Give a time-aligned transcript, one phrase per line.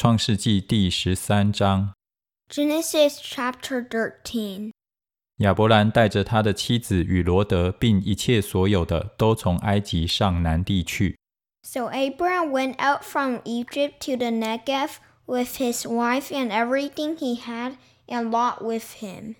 [0.00, 1.92] 创世纪第十三章
[2.48, 4.70] （Genesis Chapter Thirteen）。
[5.40, 11.18] 亚伯兰带着他的妻子与罗得，并一切所有的，都从埃及上南地去。
[11.64, 14.92] So Abraham went out from Egypt to the Negev
[15.26, 17.74] with his wife and everything he had,
[18.06, 19.34] and Lot with him.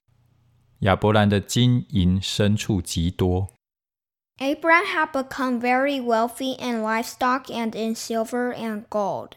[0.80, 3.48] 亚伯兰的金银牲畜极多。
[4.36, 9.30] Abram had become very wealthy in livestock and in silver and gold.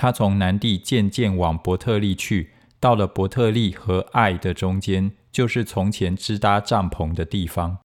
[0.00, 7.80] 他从南地渐渐往伯特利去，到了伯特利和艾的中间，就是从前支搭帐篷的地方。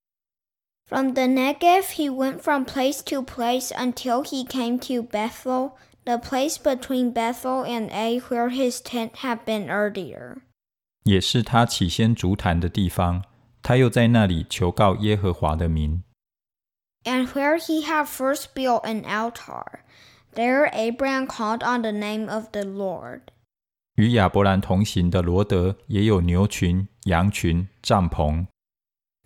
[0.88, 5.72] From the Negev, he went from place to place until he came to Bethel,
[6.06, 10.38] the place between Bethel and Ai where his tent had been earlier.
[11.04, 13.24] 也是他起先足坛的地方，
[13.62, 16.02] 他又在那里求告耶和华的名。
[17.04, 19.82] And where he had first built an altar.
[20.36, 23.22] There Abraham called on the name of the Lord.
[23.96, 28.48] 与亚伯兰同行的罗得也有牛群、羊群、帐篷。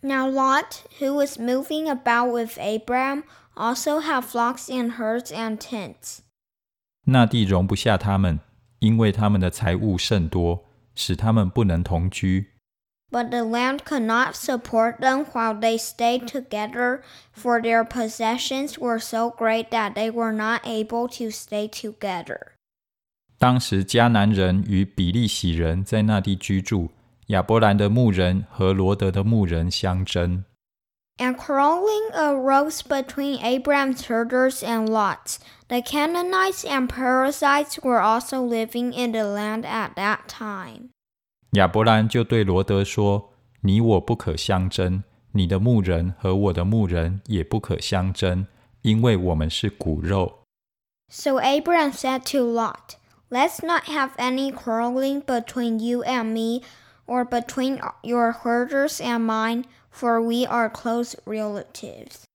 [0.02, 3.23] Now Lot, who was moving about with Abraham,
[3.56, 6.19] also had flocks and herds and tents.
[7.06, 8.39] 那地容不下他们，
[8.78, 12.52] 因为他们的财物甚多，使他们不能同居。
[13.12, 19.30] but the land could not support them while they stayed together, for their possessions were so
[19.30, 22.54] great that they were not able to stay together.
[23.38, 26.90] 当时迦南人与比利洗人在那地居住，
[27.28, 30.44] 亚伯兰的牧人和罗得的牧人相争。
[31.18, 35.40] And quarreling arose between Abraham's herders and Lot's.
[35.68, 40.92] The Canaanites and Perizzites were also living in the land at that time.
[41.53, 48.45] 亚伯兰就对罗德说：“你我不可相争，你的牧人和我的牧人也不可相争，
[48.83, 50.39] 因为我们是骨肉。
[51.09, 52.97] So Abram said to Lot,
[53.31, 56.64] Let's not have any quarreling between you and me,
[57.06, 62.25] or between your herders and mine, for we are close relatives.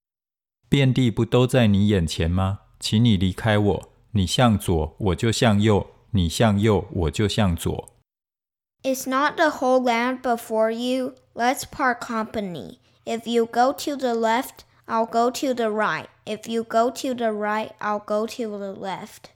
[0.69, 2.59] 遍地不都在你眼前吗？
[2.79, 7.94] 请你离开我，你向左，我就向右；你向右，我就向左。
[8.84, 11.14] Is not the whole land before you?
[11.34, 12.78] Let's part company.
[13.04, 16.06] If you go to the left, I'll go to the right.
[16.24, 19.30] If you go to the right, I'll go to the left.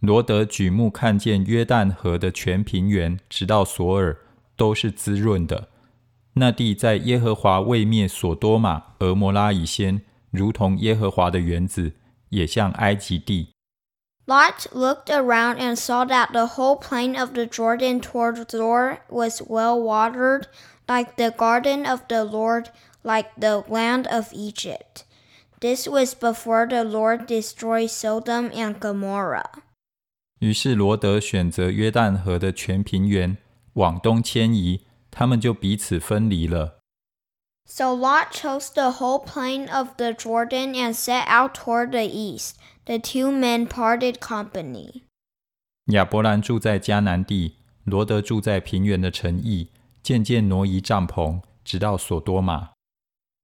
[0.00, 4.18] 罗德举目看见约旦河的全平原，直到索尔，
[4.56, 5.68] 都是滋润的。
[6.34, 11.94] 那地在耶和华未灭所多玛、俄摩拉以先，如同耶和华的园子，
[12.28, 13.49] 也像埃及地。
[14.31, 19.41] Lot looked around and saw that the whole plain of the Jordan toward Zoar was
[19.45, 20.47] well watered,
[20.87, 22.69] like the garden of the Lord,
[23.03, 25.03] like the land of Egypt.
[25.59, 29.63] This was before the Lord destroyed Sodom and Gomorrah.
[30.39, 33.35] 于是罗得选择约旦河的全平原
[33.73, 36.80] 往东迁移，他们就彼此分离了。
[37.73, 42.57] so Lot chose the whole plain of the Jordan and set out toward the east.
[42.85, 45.03] The two men parted company.
[45.85, 47.55] 亚伯兰住在迦南地，
[47.85, 49.69] 罗得住在平原的城邑，
[50.03, 52.71] 渐渐挪移帐篷，直到索多玛。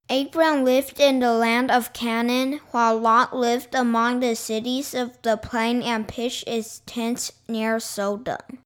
[0.10, 5.38] Abram lived in the land of Canaan, while Lot lived among the cities of the
[5.38, 8.60] plain and pitched his tents near Sodom.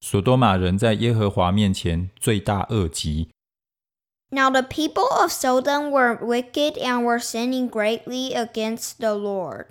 [0.00, 3.30] 索多玛人在耶和华面前罪大恶极。
[4.34, 9.68] now the people of Sodom were wicked and were sinning greatly against the Lord.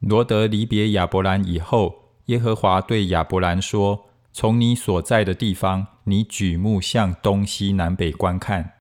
[0.00, 8.74] 罗得离别亚伯兰以后，耶和华对亚伯兰说：“从你所在的地方，你举目向东西南北观看。”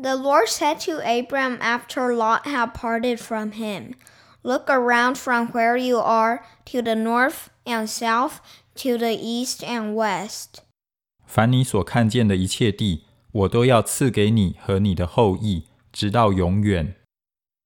[0.00, 3.94] The Lord said to Abram after Lot had parted from him,
[4.42, 8.34] "Look around from where you are to the north and south,
[8.76, 10.60] to the east and west."
[11.26, 13.05] 凡你所看见的一切地。
[13.35, 16.95] 我都要赐给你和你的后裔，直到永远。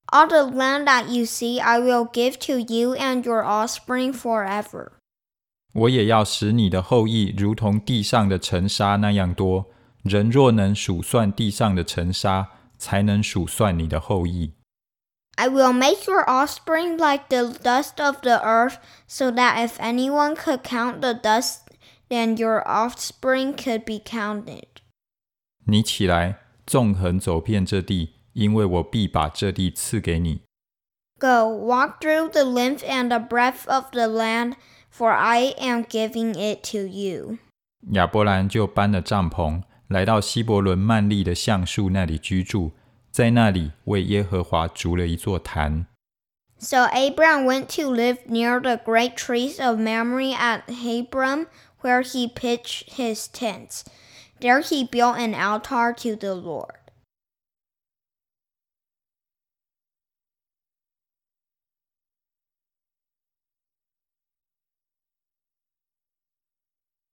[0.08, 4.92] All the land that you see I will give to you and your offspring forever.
[5.74, 9.66] 我也要使你的后裔如同地上的尘沙那样多。
[10.04, 14.54] 人若能数算地上的尘沙，才能数算你的后裔。
[15.36, 18.76] I will make your offspring like the dust of the earth,
[19.08, 21.62] so that if anyone could count the dust,
[22.08, 24.69] then your offspring could be counted.
[25.71, 30.41] 你起来，纵横走遍这地，因为我必把这地赐给你。
[31.19, 34.55] Go, walk through the length and the breadth of the land,
[34.91, 37.39] for I am giving it to you.
[37.93, 42.73] 亚伯兰就搬了帐篷，来到希伯伦幔利的橡树那里居住，
[43.13, 45.87] 在那里为耶和华筑了一座坛。
[46.59, 51.47] So Abram went to live near the great trees of Mamre at Hebron,
[51.81, 53.85] where he pitched his tents.
[54.41, 56.80] There he built an altar to the Lord.